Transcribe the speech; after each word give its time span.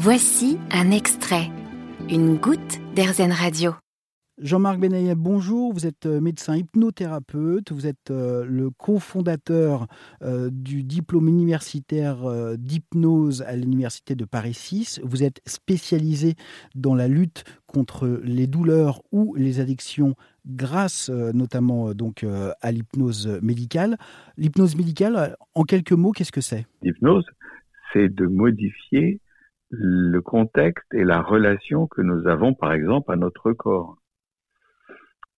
Voici 0.00 0.58
un 0.70 0.92
extrait, 0.92 1.50
une 2.08 2.36
goutte 2.36 2.78
d'Airzen 2.94 3.32
Radio. 3.32 3.72
Jean-Marc 4.40 4.78
Benayev, 4.78 5.16
bonjour. 5.16 5.72
Vous 5.72 5.88
êtes 5.88 6.06
euh, 6.06 6.20
médecin 6.20 6.56
hypnothérapeute. 6.56 7.72
Vous 7.72 7.84
êtes 7.84 8.12
euh, 8.12 8.44
le 8.44 8.70
cofondateur 8.70 9.88
euh, 10.22 10.50
du 10.52 10.84
diplôme 10.84 11.26
universitaire 11.26 12.18
d'hypnose 12.56 13.42
à 13.42 13.56
l'université 13.56 14.14
de 14.14 14.24
Paris 14.24 14.54
6. 14.54 15.00
Vous 15.02 15.24
êtes 15.24 15.40
spécialisé 15.46 16.36
dans 16.76 16.94
la 16.94 17.08
lutte 17.08 17.42
contre 17.66 18.20
les 18.22 18.46
douleurs 18.46 19.02
ou 19.10 19.34
les 19.34 19.58
addictions 19.58 20.14
grâce 20.46 21.10
notamment 21.10 21.92
donc 21.92 22.24
à 22.60 22.70
l'hypnose 22.70 23.40
médicale. 23.42 23.98
L'hypnose 24.36 24.76
médicale, 24.76 25.36
en 25.54 25.64
quelques 25.64 25.92
mots, 25.92 26.12
qu'est-ce 26.12 26.32
que 26.32 26.40
c'est? 26.40 26.66
L'hypnose, 26.82 27.26
c'est 27.92 28.08
de 28.08 28.26
modifier 28.26 29.20
le 29.70 30.20
contexte 30.20 30.92
et 30.94 31.04
la 31.04 31.20
relation 31.20 31.86
que 31.86 32.00
nous 32.00 32.26
avons, 32.26 32.54
par 32.54 32.72
exemple, 32.72 33.12
à 33.12 33.16
notre 33.16 33.52
corps, 33.52 33.98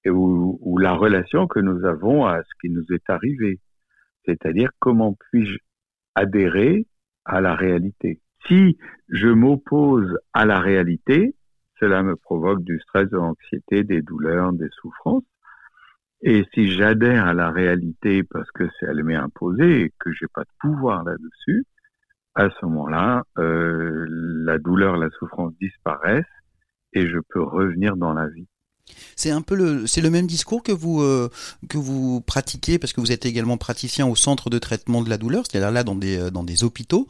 et 0.04 0.10
ou, 0.10 0.78
la 0.78 0.94
relation 0.94 1.46
que 1.46 1.60
nous 1.60 1.84
avons 1.84 2.26
à 2.26 2.42
ce 2.42 2.50
qui 2.60 2.70
nous 2.72 2.84
est 2.90 3.08
arrivé, 3.10 3.60
c'est-à-dire 4.24 4.70
comment 4.78 5.14
puis-je 5.14 5.58
adhérer 6.14 6.86
à 7.24 7.40
la 7.40 7.54
réalité. 7.54 8.20
Si 8.46 8.78
je 9.08 9.28
m'oppose 9.28 10.18
à 10.32 10.46
la 10.46 10.60
réalité, 10.60 11.34
cela 11.78 12.02
me 12.02 12.16
provoque 12.16 12.62
du 12.62 12.78
stress, 12.80 13.08
de 13.10 13.16
l'anxiété, 13.16 13.84
des 13.84 14.02
douleurs, 14.02 14.52
des 14.52 14.68
souffrances. 14.80 15.24
Et 16.22 16.44
si 16.52 16.70
j'adhère 16.70 17.26
à 17.26 17.34
la 17.34 17.50
réalité 17.50 18.22
parce 18.22 18.50
que 18.52 18.68
c'est 18.78 18.86
elle 18.86 19.02
m'est 19.04 19.14
imposée 19.14 19.82
et 19.82 19.92
que 19.98 20.12
j'ai 20.12 20.26
pas 20.34 20.42
de 20.42 20.50
pouvoir 20.60 21.04
là-dessus, 21.04 21.64
à 22.34 22.48
ce 22.50 22.66
moment-là, 22.66 23.22
euh, 23.38 24.06
la 24.08 24.58
douleur, 24.58 24.96
la 24.96 25.10
souffrance 25.18 25.52
disparaissent 25.60 26.24
et 26.92 27.06
je 27.06 27.18
peux 27.28 27.42
revenir 27.42 27.96
dans 27.96 28.12
la 28.12 28.28
vie. 28.28 28.46
C'est 29.14 29.30
un 29.30 29.42
peu 29.42 29.54
le, 29.54 29.86
c'est 29.86 30.00
le 30.00 30.10
même 30.10 30.26
discours 30.26 30.64
que 30.64 30.72
vous 30.72 31.00
euh, 31.00 31.28
que 31.68 31.78
vous 31.78 32.20
pratiquez 32.20 32.78
parce 32.78 32.92
que 32.92 33.00
vous 33.00 33.12
êtes 33.12 33.24
également 33.24 33.56
praticien 33.56 34.06
au 34.06 34.16
centre 34.16 34.50
de 34.50 34.58
traitement 34.58 35.02
de 35.02 35.08
la 35.08 35.16
douleur, 35.16 35.44
c'est-à-dire 35.46 35.70
là 35.70 35.84
dans 35.84 35.94
des 35.94 36.18
euh, 36.18 36.30
dans 36.30 36.42
des 36.42 36.64
hôpitaux. 36.64 37.06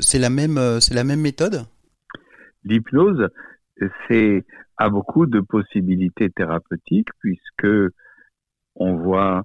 c'est 0.00 0.18
la 0.18 0.30
même 0.30 0.58
c'est 0.80 0.94
la 0.94 1.04
même 1.04 1.20
méthode? 1.20 1.64
L'hypnose, 2.64 3.28
c'est 4.08 4.44
a 4.76 4.90
beaucoup 4.90 5.26
de 5.26 5.40
possibilités 5.40 6.30
thérapeutiques 6.30 7.08
puisque 7.20 7.92
on 8.74 8.96
voit 8.96 9.44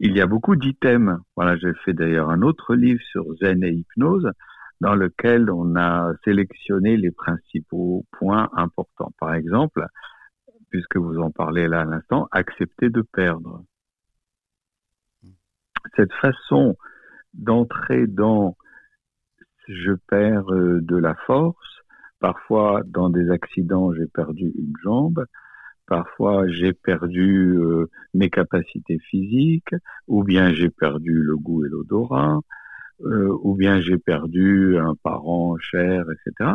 il 0.00 0.16
y 0.16 0.20
a 0.20 0.26
beaucoup 0.26 0.56
d'items. 0.56 1.18
Voilà, 1.36 1.56
j'ai 1.58 1.74
fait 1.84 1.92
d'ailleurs 1.92 2.30
un 2.30 2.42
autre 2.42 2.74
livre 2.74 3.02
sur 3.12 3.24
zen 3.36 3.62
et 3.62 3.70
hypnose 3.70 4.28
dans 4.80 4.94
lequel 4.94 5.50
on 5.50 5.76
a 5.76 6.12
sélectionné 6.24 6.96
les 6.96 7.10
principaux 7.10 8.06
points 8.12 8.48
importants. 8.54 9.12
Par 9.20 9.34
exemple, 9.34 9.86
puisque 10.70 10.96
vous 10.96 11.18
en 11.18 11.30
parlez 11.30 11.68
là 11.68 11.82
à 11.82 11.84
l'instant, 11.84 12.28
accepter 12.32 12.88
de 12.88 13.02
perdre. 13.02 13.62
Cette 15.96 16.12
façon 16.14 16.76
d'entrer 17.34 18.06
dans 18.06 18.56
je 19.68 19.92
perds 20.08 20.52
euh, 20.52 20.80
de 20.80 20.96
la 20.96 21.14
force, 21.26 21.82
parfois 22.18 22.82
dans 22.86 23.08
des 23.08 23.30
accidents 23.30 23.92
j'ai 23.92 24.06
perdu 24.06 24.52
une 24.56 24.74
jambe, 24.82 25.24
Parfois, 25.90 26.46
j'ai 26.46 26.72
perdu 26.72 27.56
euh, 27.58 27.90
mes 28.14 28.30
capacités 28.30 29.00
physiques, 29.10 29.74
ou 30.06 30.22
bien 30.22 30.54
j'ai 30.54 30.70
perdu 30.70 31.20
le 31.20 31.36
goût 31.36 31.66
et 31.66 31.68
l'odorat, 31.68 32.38
euh, 33.00 33.36
ou 33.42 33.56
bien 33.56 33.80
j'ai 33.80 33.98
perdu 33.98 34.78
un 34.78 34.94
parent 35.02 35.56
cher, 35.58 36.04
etc. 36.12 36.52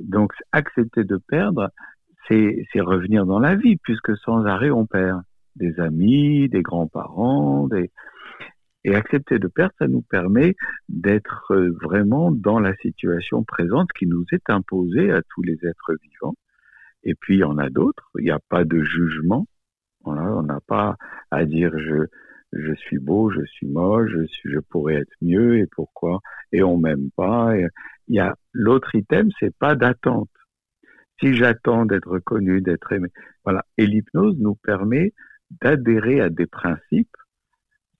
Donc, 0.00 0.34
accepter 0.52 1.02
de 1.04 1.16
perdre, 1.16 1.70
c'est 2.28 2.66
revenir 2.76 3.24
dans 3.24 3.38
la 3.38 3.56
vie, 3.56 3.78
puisque 3.78 4.14
sans 4.18 4.44
arrêt, 4.44 4.70
on 4.70 4.84
perd 4.84 5.22
des 5.56 5.80
amis, 5.80 6.50
des 6.50 6.60
grands-parents. 6.60 7.70
Et 8.84 8.94
accepter 8.94 9.38
de 9.38 9.48
perdre, 9.48 9.72
ça 9.78 9.88
nous 9.88 10.02
permet 10.02 10.56
d'être 10.90 11.54
vraiment 11.82 12.30
dans 12.32 12.60
la 12.60 12.76
situation 12.76 13.44
présente 13.44 13.88
qui 13.98 14.06
nous 14.06 14.26
est 14.32 14.50
imposée 14.50 15.10
à 15.10 15.22
tous 15.22 15.40
les 15.40 15.56
êtres 15.64 15.94
vivants 16.02 16.34
et 17.04 17.14
puis 17.14 17.36
il 17.36 17.40
y 17.40 17.44
en 17.44 17.58
a 17.58 17.70
d'autres, 17.70 18.10
il 18.18 18.24
n'y 18.24 18.30
a 18.30 18.40
pas 18.48 18.64
de 18.64 18.82
jugement. 18.82 19.46
Voilà, 20.04 20.22
on 20.36 20.42
n'a 20.42 20.60
pas 20.66 20.96
à 21.30 21.44
dire 21.44 21.78
je 21.78 22.06
je 22.52 22.72
suis 22.74 22.98
beau, 22.98 23.30
je 23.30 23.44
suis 23.46 23.66
moche, 23.66 24.10
je, 24.12 24.26
je 24.44 24.58
pourrais 24.60 24.94
être 24.94 25.16
mieux 25.20 25.58
et 25.58 25.66
pourquoi 25.66 26.20
et 26.52 26.62
on 26.62 26.78
m'aime 26.78 27.10
pas. 27.16 27.56
il 27.56 28.14
y 28.14 28.20
a 28.20 28.34
l'autre 28.52 28.94
item, 28.94 29.28
c'est 29.40 29.54
pas 29.56 29.74
d'attente. 29.74 30.30
Si 31.20 31.34
j'attends 31.34 31.86
d'être 31.86 32.08
reconnu, 32.08 32.60
d'être 32.60 32.92
aimé, 32.92 33.08
voilà. 33.44 33.64
Et 33.78 33.86
l'hypnose 33.86 34.36
nous 34.38 34.56
permet 34.56 35.12
d'adhérer 35.62 36.20
à 36.20 36.30
des 36.30 36.46
principes, 36.46 37.16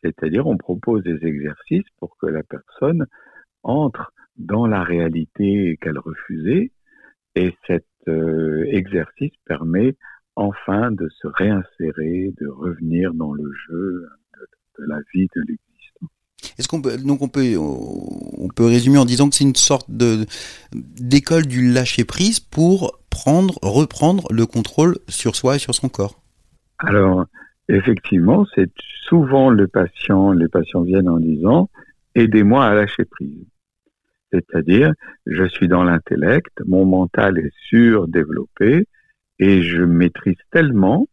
c'est-à-dire 0.02 0.46
on 0.46 0.56
propose 0.56 1.02
des 1.02 1.24
exercices 1.26 1.88
pour 1.98 2.16
que 2.18 2.26
la 2.26 2.42
personne 2.42 3.06
entre 3.62 4.12
dans 4.36 4.66
la 4.66 4.82
réalité 4.82 5.78
qu'elle 5.80 5.98
refusait 5.98 6.72
et 7.34 7.56
cette 7.66 7.86
euh, 8.08 8.64
exercice 8.68 9.32
permet 9.46 9.96
enfin 10.36 10.90
de 10.90 11.08
se 11.20 11.26
réinsérer, 11.28 12.32
de 12.40 12.48
revenir 12.48 13.14
dans 13.14 13.32
le 13.32 13.50
jeu 13.68 14.06
de, 14.78 14.84
la 14.86 14.98
vie, 15.14 15.28
de 15.34 15.40
l'existence. 15.42 16.10
Est-ce 16.58 16.68
qu'on 16.68 16.82
peut 16.82 16.96
donc 16.98 17.22
on 17.22 17.28
peut 17.28 17.56
on 17.56 18.48
peut 18.48 18.66
résumer 18.66 18.98
en 18.98 19.04
disant 19.04 19.28
que 19.28 19.36
c'est 19.36 19.44
une 19.44 19.54
sorte 19.54 19.90
de 19.90 20.26
d'école 20.72 21.46
du 21.46 21.72
lâcher 21.72 22.04
prise 22.04 22.40
pour 22.40 22.98
prendre 23.10 23.54
reprendre 23.62 24.26
le 24.32 24.46
contrôle 24.46 24.96
sur 25.08 25.36
soi 25.36 25.56
et 25.56 25.58
sur 25.58 25.74
son 25.74 25.88
corps? 25.88 26.20
Alors 26.78 27.24
effectivement, 27.68 28.44
c'est 28.54 28.70
souvent 29.08 29.50
le 29.50 29.68
patient, 29.68 30.32
les 30.32 30.48
patients 30.48 30.82
viennent 30.82 31.08
en 31.08 31.18
disant 31.18 31.70
aidez-moi 32.14 32.64
à 32.64 32.74
lâcher 32.74 33.04
prise. 33.04 33.46
C'est-à-dire, 34.34 34.92
je 35.26 35.44
suis 35.44 35.68
dans 35.68 35.84
l'intellect, 35.84 36.52
mon 36.66 36.84
mental 36.84 37.38
est 37.38 37.52
surdéveloppé 37.68 38.86
et 39.38 39.62
je 39.62 39.82
maîtrise 39.82 40.36
tellement, 40.50 41.06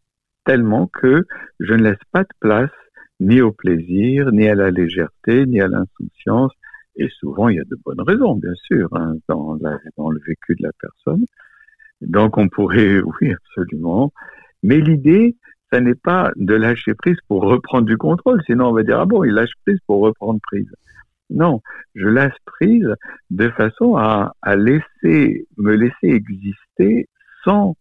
tellement 0.46 0.88
que 0.88 1.26
je 1.60 1.74
ne 1.74 1.84
laisse 1.84 2.04
pas 2.12 2.24
de 2.24 2.34
place 2.40 2.72
ni 3.20 3.42
au 3.42 3.52
plaisir, 3.52 4.32
ni 4.32 4.48
à 4.48 4.56
la 4.56 4.72
légèreté, 4.72 5.46
ni 5.46 5.62
à 5.62 5.68
l'insouciance. 5.68 6.52
Et 6.96 7.08
souvent, 7.20 7.50
il 7.50 7.58
y 7.58 7.60
a 7.60 7.64
de 7.64 7.78
bonnes 7.86 8.02
raisons, 8.02 8.36
bien 8.36 8.54
sûr, 8.66 8.90
hein, 8.94 9.16
dans, 9.28 9.54
le 9.54 10.20
vécu 10.26 10.56
de 10.56 10.64
la 10.64 10.72
personne. 10.80 11.24
Donc, 12.02 12.38
on 12.38 12.50
pourrait, 12.50 13.00
oui, 13.22 13.34
absolument. 13.34 14.12
Mais 14.64 14.80
l'idée, 14.80 15.38
ça 15.72 15.80
n'est 15.80 15.96
pas 15.96 16.32
de 16.36 16.56
lâcher 16.56 16.96
prise 16.96 17.18
pour 17.28 17.44
reprendre 17.44 17.86
du 17.86 17.98
contrôle. 17.98 18.42
Sinon, 18.46 18.70
on 18.70 18.74
va 18.74 18.84
dire, 18.84 19.00
ah 19.00 19.06
bon, 19.06 19.24
il 19.24 19.34
lâche 19.34 19.54
prise 19.66 19.80
pour 19.86 20.02
reprendre 20.02 20.40
prise. 20.42 20.72
Non, 21.32 21.62
je 21.96 22.08
laisse 22.08 22.36
prise 22.46 22.88
de 23.30 23.50
façon 23.52 23.96
à, 23.96 24.34
laisser, 24.56 25.48
me 25.58 25.74
laisser 25.76 26.08
exister 26.08 27.08
sans, 27.44 27.76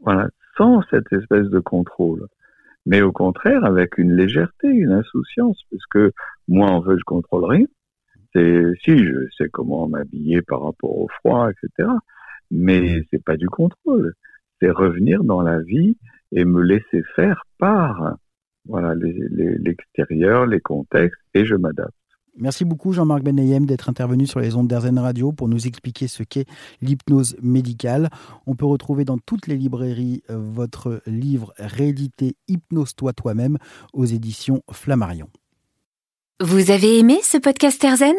voilà, 0.00 0.28
cette 0.90 1.12
espèce 1.12 1.48
de 1.48 1.60
contrôle. 1.60 2.26
Mais 2.86 3.02
au 3.02 3.12
contraire, 3.12 3.64
avec 3.64 3.98
une 3.98 4.14
légèreté, 4.14 4.68
une 4.68 4.92
insouciance, 4.92 5.58
puisque 5.70 6.12
moi, 6.48 6.70
en 6.70 6.80
veut, 6.80 6.98
je 6.98 7.04
contrôle 7.04 7.44
rien. 7.44 7.66
C'est, 8.34 8.64
si, 8.84 8.98
je 8.98 9.26
sais 9.38 9.48
comment 9.48 9.88
m'habiller 9.88 10.42
par 10.42 10.62
rapport 10.62 10.98
au 10.98 11.08
froid, 11.20 11.50
etc. 11.50 11.88
Mais 12.50 13.02
c'est 13.10 13.22
pas 13.24 13.36
du 13.36 13.48
contrôle. 13.48 14.12
C'est 14.60 14.70
revenir 14.70 15.24
dans 15.24 15.40
la 15.40 15.60
vie 15.60 15.96
et 16.32 16.44
me 16.44 16.60
laisser 16.62 17.02
faire 17.16 17.44
par, 17.58 18.16
l'extérieur, 18.66 20.46
les 20.46 20.60
contextes, 20.60 21.20
et 21.32 21.46
je 21.46 21.54
m'adapte. 21.54 21.94
Merci 22.36 22.64
beaucoup 22.64 22.92
Jean-Marc 22.92 23.22
Benayem 23.22 23.64
d'être 23.64 23.88
intervenu 23.88 24.26
sur 24.26 24.40
les 24.40 24.56
ondes 24.56 24.66
d'Airzen 24.66 24.98
Radio 24.98 25.32
pour 25.32 25.48
nous 25.48 25.66
expliquer 25.66 26.08
ce 26.08 26.22
qu'est 26.22 26.46
l'hypnose 26.82 27.36
médicale. 27.40 28.10
On 28.46 28.56
peut 28.56 28.66
retrouver 28.66 29.04
dans 29.04 29.18
toutes 29.18 29.46
les 29.46 29.56
librairies 29.56 30.22
euh, 30.30 30.38
votre 30.38 31.00
livre 31.06 31.52
réédité 31.58 32.34
Hypnose-toi 32.48 33.12
toi-même 33.12 33.58
aux 33.92 34.04
éditions 34.04 34.62
Flammarion. 34.70 35.28
Vous 36.40 36.70
avez 36.72 36.98
aimé 36.98 37.20
ce 37.22 37.38
podcast 37.38 37.82
Airzen 37.84 38.16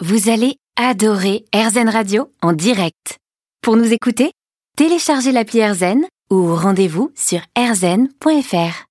Vous 0.00 0.28
allez 0.28 0.56
adorer 0.76 1.46
Airzen 1.52 1.88
Radio 1.88 2.28
en 2.42 2.52
direct. 2.52 3.18
Pour 3.62 3.76
nous 3.76 3.92
écouter, 3.92 4.32
téléchargez 4.76 5.32
l'appli 5.32 5.60
Airzen 5.60 6.02
ou 6.30 6.54
rendez-vous 6.54 7.10
sur 7.14 7.40
airzen.fr. 7.56 8.82